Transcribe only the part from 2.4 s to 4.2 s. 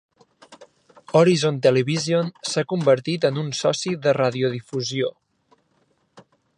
s'ha convertit en un soci de